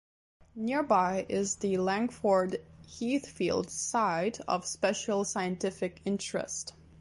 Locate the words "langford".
1.77-2.65